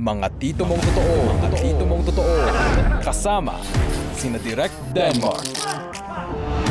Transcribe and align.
Mga 0.00 0.32
tito 0.40 0.64
mong 0.64 0.80
totoo, 0.80 1.28
mga 1.44 1.48
tito 1.60 1.84
mong 1.84 2.00
totoo. 2.08 2.40
Kasama 3.04 3.60
sina 4.16 4.40
Direct 4.40 4.72
Denmark, 4.96 5.44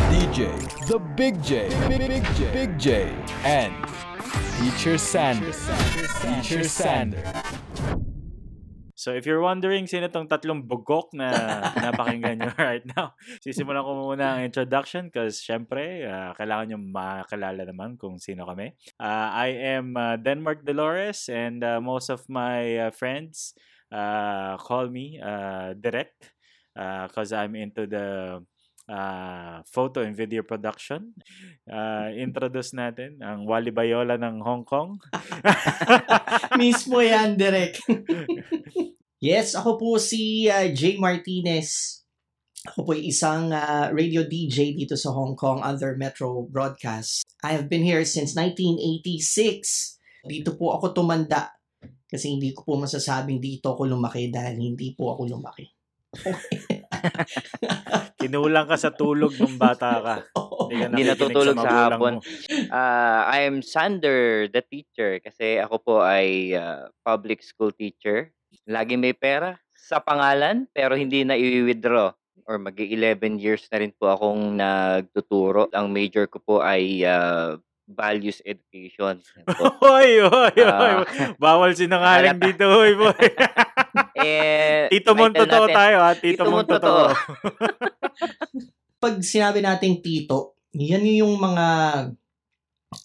DJ, 0.10 0.50
The 0.90 0.98
Big 1.14 1.38
J, 1.46 1.70
Big, 1.86 2.10
Big 2.10 2.26
J, 2.34 2.40
Big 2.50 2.72
J, 2.82 3.14
and 3.46 3.70
Teacher 4.58 4.98
Sander, 4.98 5.54
Teacher 6.26 6.66
Sander. 6.66 7.22
So 9.00 9.16
if 9.16 9.24
you're 9.24 9.40
wondering 9.40 9.88
sino 9.88 10.12
tong 10.12 10.28
tatlong 10.28 10.68
bugok 10.68 11.16
na 11.16 11.32
napakinggan 11.88 12.36
nyo 12.36 12.52
right 12.60 12.84
now, 12.84 13.16
sisimulan 13.40 13.80
ko 13.80 13.96
muna 13.96 14.36
ang 14.36 14.44
introduction 14.44 15.08
because 15.08 15.40
syempre, 15.40 16.04
uh, 16.04 16.36
kailangan 16.36 16.76
nyo 16.76 16.80
makilala 16.84 17.64
naman 17.64 17.96
kung 17.96 18.20
sino 18.20 18.44
kami. 18.44 18.76
Uh, 19.00 19.32
I 19.32 19.80
am 19.80 19.96
uh, 19.96 20.20
Denmark 20.20 20.68
Dolores 20.68 21.32
and 21.32 21.64
uh, 21.64 21.80
most 21.80 22.12
of 22.12 22.28
my 22.28 22.76
uh, 22.76 22.92
friends 22.92 23.56
uh, 23.88 24.60
call 24.60 24.92
me 24.92 25.16
uh, 25.24 25.80
Direct 25.80 26.36
because 26.76 27.32
uh, 27.32 27.40
I'm 27.40 27.56
into 27.56 27.88
the 27.88 28.44
uh, 28.90 29.62
photo 29.70 30.02
and 30.02 30.18
video 30.18 30.42
production. 30.42 31.14
Uh, 31.70 32.10
introduce 32.26 32.74
natin 32.74 33.22
ang 33.22 33.46
Wally 33.46 33.70
Bayola 33.70 34.18
ng 34.18 34.42
Hong 34.42 34.66
Kong. 34.66 34.98
Mismo 36.62 37.00
yan, 37.00 37.38
Direk. 37.38 37.78
yes, 39.30 39.54
ako 39.54 39.78
po 39.78 39.90
si 40.02 40.50
uh, 40.50 40.68
Jay 40.74 40.98
Martinez. 40.98 42.02
Ako 42.76 42.84
po 42.84 42.92
isang 42.92 43.56
uh, 43.56 43.88
radio 43.96 44.28
DJ 44.28 44.76
dito 44.76 45.00
sa 45.00 45.16
Hong 45.16 45.38
Kong 45.38 45.64
under 45.64 45.96
Metro 45.96 46.44
Broadcast. 46.44 47.24
I 47.40 47.56
have 47.56 47.72
been 47.72 47.86
here 47.86 48.04
since 48.04 48.36
1986. 48.36 49.96
Dito 50.28 50.60
po 50.60 50.76
ako 50.76 50.92
tumanda 50.92 51.56
kasi 52.10 52.36
hindi 52.36 52.52
ko 52.52 52.66
po 52.66 52.74
masasabing 52.76 53.40
dito 53.40 53.72
ako 53.78 53.86
lumaki 53.86 54.28
dahil 54.28 54.60
hindi 54.60 54.92
po 54.98 55.16
ako 55.16 55.30
lumaki. 55.30 55.72
Kinulang 58.22 58.68
ka 58.68 58.78
sa 58.78 58.92
tulog 58.92 59.36
nung 59.40 59.56
bata 59.56 59.90
ka. 60.00 60.16
Hindi, 60.70 61.02
natutulog 61.08 61.58
sa, 61.58 61.90
hapon. 61.90 62.22
Uh, 62.70 63.22
I 63.26 63.48
am 63.48 63.64
Sander, 63.64 64.52
the 64.52 64.62
teacher. 64.62 65.18
Kasi 65.24 65.58
ako 65.58 65.76
po 65.82 65.96
ay 66.04 66.54
uh, 66.54 66.92
public 67.02 67.42
school 67.42 67.74
teacher. 67.74 68.32
Lagi 68.70 69.00
may 69.00 69.16
pera 69.18 69.58
sa 69.74 70.04
pangalan, 70.04 70.70
pero 70.70 70.94
hindi 70.94 71.26
na 71.26 71.34
i-withdraw. 71.34 72.14
Or 72.50 72.58
mag 72.58 72.78
11 72.78 73.38
years 73.38 73.66
na 73.70 73.82
rin 73.82 73.94
po 73.94 74.10
akong 74.10 74.58
nagtuturo. 74.58 75.70
Ang 75.74 75.94
major 75.94 76.26
ko 76.26 76.42
po 76.42 76.56
ay 76.62 77.06
uh, 77.06 77.58
values 77.90 78.42
education. 78.46 79.18
Hoy, 79.82 80.22
hoy, 80.22 80.54
hoy. 80.54 80.94
Bawal 81.42 81.74
sinangaling 81.74 82.38
dito, 82.38 82.70
hoy, 82.70 82.94
boy. 82.94 83.18
eh, 84.18 84.88
Tito 84.92 85.12
mong 85.16 85.36
totoo 85.36 85.66
natin, 85.68 85.76
tayo, 85.76 85.98
ha? 86.04 86.12
Tito, 86.16 86.44
Tito 86.44 86.52
mong 86.52 86.70
totoo. 86.70 87.04
Pag 89.04 89.16
sinabi 89.24 89.64
nating 89.64 90.04
tito, 90.04 90.60
yan 90.76 91.08
yung 91.08 91.40
mga 91.40 91.68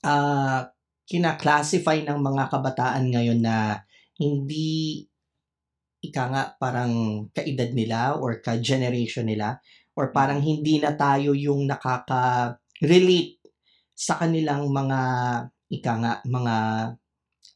uh, 0.02 0.60
kina-classify 1.06 2.02
ng 2.02 2.18
mga 2.18 2.44
kabataan 2.50 3.04
ngayon 3.12 3.40
na 3.40 3.84
hindi 4.18 5.04
ika 6.04 6.28
nga 6.28 6.42
parang 6.60 7.26
kaedad 7.32 7.72
nila 7.72 8.20
or 8.20 8.42
ka-generation 8.44 9.24
nila 9.24 9.56
or 9.96 10.12
parang 10.12 10.42
hindi 10.42 10.82
na 10.82 10.92
tayo 10.98 11.32
yung 11.32 11.64
nakaka-relate 11.64 13.40
sa 13.94 14.18
kanilang 14.18 14.68
mga 14.68 15.00
ika 15.70 15.92
nga 16.02 16.12
mga 16.26 16.56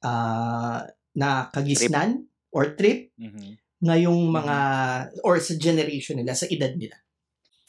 uh, 0.06 0.78
na 1.18 1.30
kagisnan 1.50 2.24
trip. 2.24 2.27
Or 2.52 2.74
trip 2.74 3.12
mm-hmm. 3.18 3.56
ngayong 3.84 4.20
mga 4.32 4.56
mm-hmm. 4.56 5.27
or 5.27 5.36
sa 5.41 5.54
generation 5.56 6.16
nila 6.18 6.32
sa 6.34 6.48
edad 6.48 6.72
nila. 6.74 6.96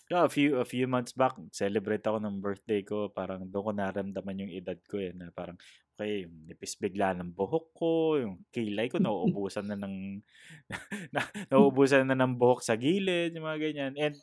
Yeah, 0.09 0.25
a 0.25 0.31
few 0.31 0.57
a 0.57 0.65
few 0.65 0.89
months 0.89 1.13
back, 1.13 1.37
celebrate 1.53 2.01
ako 2.01 2.17
ng 2.17 2.41
birthday 2.41 2.81
ko, 2.81 3.13
parang 3.13 3.45
doon 3.45 3.61
ko 3.61 3.71
naramdaman 3.77 4.41
yung 4.41 4.49
edad 4.49 4.81
ko 4.89 4.97
eh, 4.97 5.13
na 5.13 5.29
parang 5.29 5.53
okay, 5.93 6.25
yung 6.25 6.49
nipis 6.49 6.79
bigla 6.81 7.13
ng 7.13 7.35
buhok 7.35 7.75
ko, 7.77 8.17
yung 8.17 8.41
kilay 8.49 8.89
ko 8.89 8.97
nauubusan 8.97 9.69
na 9.69 9.77
ng 9.77 10.17
na, 11.13 11.21
nauubusan 11.53 12.09
na 12.09 12.17
ng 12.17 12.41
buhok 12.41 12.65
sa 12.65 12.73
gilid, 12.73 13.37
yung 13.37 13.45
mga 13.45 13.69
ganyan. 13.69 13.93
And 14.01 14.15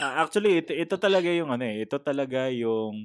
uh, 0.00 0.24
actually 0.24 0.64
ito, 0.64 0.72
ito 0.72 0.96
talaga 0.96 1.28
yung 1.28 1.52
ano 1.52 1.68
eh, 1.68 1.84
ito 1.84 2.00
talaga 2.00 2.48
yung 2.48 3.04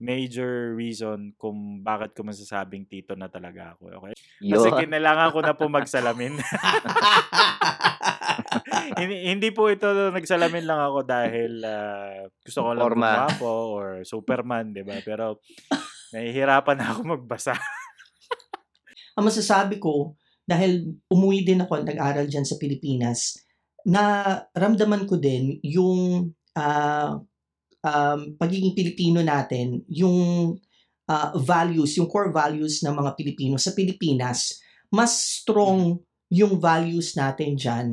major 0.00 0.74
reason 0.74 1.36
kung 1.36 1.84
bakit 1.84 2.16
ko 2.16 2.24
masasabing 2.24 2.88
tito 2.88 3.12
na 3.12 3.28
talaga 3.28 3.76
ako. 3.76 3.92
Okay? 4.00 4.14
Kasi 4.40 4.68
Yo. 4.72 4.80
kinailangan 4.80 5.28
ko 5.36 5.40
na 5.44 5.52
po 5.52 5.68
magsalamin. 5.68 6.40
hindi, 9.00 9.16
hindi 9.28 9.48
po 9.52 9.68
ito 9.68 9.84
nagsalamin 10.08 10.64
lang 10.64 10.80
ako 10.80 11.04
dahil 11.04 11.60
uh, 11.60 12.24
gusto 12.40 12.64
ko 12.64 12.68
lang 12.72 12.96
gumapo 12.96 13.52
or 13.76 13.88
Superman, 14.08 14.72
di 14.72 14.80
ba? 14.80 14.96
Pero 15.04 15.44
nahihirapan 16.16 16.76
na 16.80 16.96
ako 16.96 17.20
magbasa. 17.20 17.52
Ang 19.20 19.28
masasabi 19.28 19.76
ko, 19.76 20.16
dahil 20.48 20.96
umuwi 21.12 21.44
din 21.44 21.60
ako, 21.60 21.84
nag-aral 21.84 22.24
dyan 22.24 22.48
sa 22.48 22.56
Pilipinas, 22.56 23.36
na 23.84 24.24
ramdaman 24.56 25.04
ko 25.04 25.20
din 25.20 25.60
yung 25.60 26.32
uh, 26.56 27.20
um, 27.84 28.36
pagiging 28.36 28.76
Pilipino 28.76 29.20
natin, 29.24 29.84
yung 29.88 30.54
uh, 31.08 31.30
values, 31.40 31.96
yung 31.96 32.06
core 32.06 32.30
values 32.30 32.84
ng 32.86 32.94
mga 32.94 33.10
Pilipino 33.16 33.56
sa 33.56 33.72
Pilipinas, 33.72 34.60
mas 34.92 35.42
strong 35.42 35.98
yung 36.30 36.62
values 36.62 37.18
natin 37.18 37.58
dyan 37.58 37.88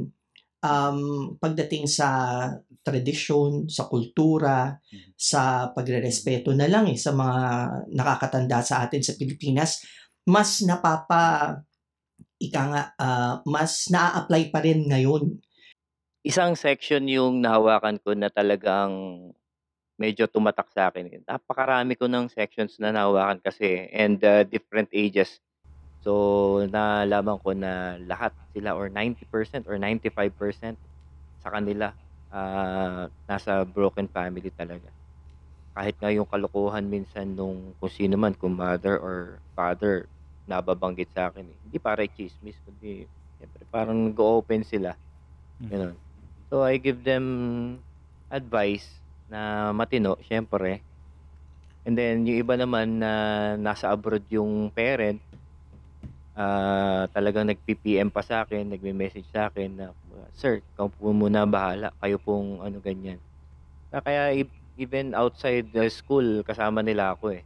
um, 0.62 1.34
pagdating 1.38 1.90
sa 1.90 2.10
tradisyon, 2.82 3.68
sa 3.68 3.90
kultura, 3.92 4.80
sa 5.18 5.74
pagrerespeto 5.76 6.56
na 6.56 6.72
lang 6.72 6.88
eh, 6.88 6.96
sa 6.96 7.12
mga 7.12 7.40
nakakatanda 7.92 8.64
sa 8.64 8.88
atin 8.88 9.04
sa 9.04 9.18
Pilipinas, 9.20 9.84
mas 10.24 10.64
napapa, 10.64 11.58
ika 12.40 12.64
nga, 12.72 12.84
uh, 12.96 13.34
mas 13.44 13.92
na-apply 13.92 14.54
pa 14.54 14.60
rin 14.64 14.88
ngayon. 14.88 15.36
Isang 16.24 16.56
section 16.56 17.08
yung 17.08 17.40
nahawakan 17.44 18.00
ko 18.04 18.16
na 18.16 18.28
talagang 18.32 18.92
medyo 19.98 20.30
tumatak 20.30 20.70
sa 20.72 20.94
akin. 20.94 21.26
Napakarami 21.26 21.98
ko 21.98 22.06
ng 22.06 22.30
sections 22.30 22.78
na 22.78 22.94
nahawakan 22.94 23.42
kasi 23.42 23.90
and 23.90 24.22
uh, 24.22 24.46
different 24.46 24.88
ages. 24.94 25.42
So, 26.06 26.64
nalaman 26.70 27.42
ko 27.42 27.52
na 27.58 27.98
lahat 28.06 28.32
sila 28.54 28.78
or 28.78 28.88
90% 28.94 29.66
or 29.66 29.76
95% 29.82 30.78
sa 31.42 31.50
kanila 31.50 31.92
uh, 32.32 33.10
nasa 33.26 33.66
broken 33.66 34.08
family 34.08 34.54
talaga. 34.54 34.88
Kahit 35.74 35.98
nga 35.98 36.14
yung 36.14 36.30
kalukuhan 36.30 36.86
minsan 36.86 37.34
nung 37.34 37.74
kung 37.82 37.92
sino 37.92 38.16
man, 38.16 38.38
kung 38.38 38.54
mother 38.54 39.02
or 39.02 39.42
father, 39.58 40.06
nababanggit 40.48 41.12
sa 41.12 41.28
akin. 41.30 41.44
Eh. 41.44 41.58
Hindi 41.68 41.78
para 41.82 42.06
chismis, 42.08 42.56
kundi 42.64 43.04
siyempre, 43.38 43.62
parang 43.68 44.14
go-open 44.14 44.64
sila. 44.64 44.96
Mm-hmm. 45.60 45.70
Ganun. 45.70 45.96
So, 46.48 46.64
I 46.64 46.80
give 46.80 47.04
them 47.04 47.26
advice 48.32 48.88
na 49.28 49.72
matino, 49.76 50.16
syempre. 50.24 50.82
And 51.88 51.96
then, 51.96 52.28
yung 52.28 52.44
iba 52.44 52.60
naman 52.60 53.00
na 53.00 53.12
nasa 53.56 53.92
abroad 53.92 54.24
yung 54.28 54.72
parent, 54.76 55.24
uh, 56.36 57.08
talagang 57.12 57.48
nag-PPM 57.48 58.12
pa 58.12 58.20
sa 58.24 58.44
akin, 58.44 58.68
nagme-message 58.68 59.28
sa 59.32 59.48
akin 59.48 59.70
na, 59.72 59.86
Sir, 60.38 60.62
ikaw 60.76 60.92
po 60.92 61.10
muna 61.16 61.50
bahala, 61.50 61.90
kayo 61.98 62.22
pong 62.22 62.62
ano 62.62 62.78
ganyan. 62.78 63.18
Kaya 63.90 64.36
even 64.78 65.18
outside 65.18 65.66
the 65.74 65.90
school, 65.90 66.46
kasama 66.46 66.86
nila 66.86 67.18
ako 67.18 67.34
eh. 67.34 67.42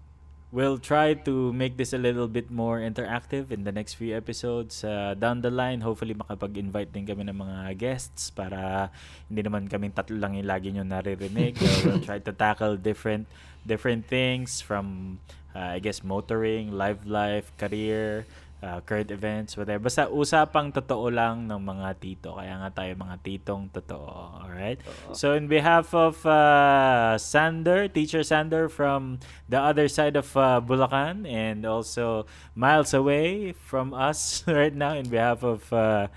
We'll 0.52 0.84
try 0.84 1.16
to 1.24 1.56
make 1.56 1.80
this 1.80 1.96
a 1.96 1.98
little 1.98 2.28
bit 2.28 2.52
more 2.52 2.84
interactive 2.84 3.56
in 3.56 3.64
the 3.64 3.72
next 3.72 3.96
few 3.96 4.12
episodes. 4.12 4.84
Uh, 4.84 5.16
down 5.16 5.40
the 5.40 5.48
line, 5.48 5.80
hopefully 5.80 6.12
makapag-invite 6.12 6.92
din 6.92 7.08
kami 7.08 7.24
ng 7.24 7.40
mga 7.40 7.80
guests 7.80 8.36
para 8.36 8.92
hindi 9.32 9.48
naman 9.48 9.72
kaming 9.72 9.96
tatlo 9.96 10.20
lang 10.20 10.36
yung 10.36 10.52
lagi 10.52 10.76
nyo 10.76 10.84
naririnig. 10.84 11.56
uh, 11.64 11.76
we'll 11.88 12.04
try 12.04 12.20
to 12.20 12.36
tackle 12.36 12.76
different 12.76 13.32
different 13.64 14.04
things 14.12 14.60
from, 14.60 15.18
uh, 15.56 15.72
I 15.76 15.80
guess, 15.80 16.04
motoring, 16.04 16.76
live 16.76 17.08
life, 17.08 17.56
career, 17.56 18.28
uh, 18.62 18.80
current 18.86 19.10
events, 19.10 19.58
whatever. 19.58 19.90
Basta 19.90 20.08
usapang 20.08 20.70
totoo 20.72 21.10
lang 21.10 21.50
ng 21.50 21.62
mga 21.62 21.98
tito. 21.98 22.38
Kaya 22.38 22.62
nga 22.62 22.70
tayo 22.72 22.94
mga 22.94 23.18
titong 23.26 23.74
totoo. 23.74 24.46
Alright? 24.46 24.80
Uh-huh. 24.86 25.14
So 25.18 25.34
in 25.34 25.50
behalf 25.50 25.92
of 25.94 26.22
uh, 26.24 27.18
Sander, 27.18 27.90
teacher 27.90 28.22
Sander 28.22 28.70
from 28.70 29.20
the 29.50 29.60
other 29.60 29.90
side 29.90 30.16
of 30.16 30.30
uh, 30.38 30.62
Bulacan 30.62 31.26
and 31.26 31.66
also 31.66 32.30
miles 32.54 32.94
away 32.94 33.54
from 33.58 33.94
us 33.94 34.44
right 34.48 34.74
now 34.74 34.94
in 34.94 35.10
behalf 35.10 35.44
of 35.44 35.66
uh, 35.74 36.08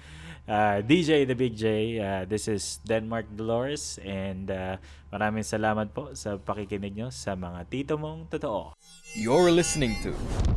uh, 0.48 0.80
DJ 0.84 1.26
The 1.26 1.36
Big 1.36 1.56
J. 1.56 2.00
Uh, 2.00 2.24
this 2.24 2.48
is 2.48 2.80
Denmark 2.84 3.26
Dolores 3.36 3.98
and 4.04 4.50
uh, 4.50 4.76
maraming 5.12 5.44
salamat 5.44 5.92
po 5.92 6.12
sa 6.16 6.36
pakikinig 6.36 6.96
nyo 6.96 7.08
sa 7.08 7.36
mga 7.36 7.68
tito 7.68 7.94
mong 7.96 8.28
totoo. 8.28 8.74
You're 9.14 9.54
listening 9.54 9.94
to 10.02 10.10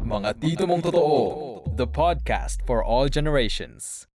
Mga 0.08 0.40
Tito 0.42 0.66
Mong 0.66 0.82
Totoo, 0.82 1.62
the 1.78 1.86
podcast 1.86 2.66
for 2.66 2.82
all 2.82 3.06
generations. 3.12 4.10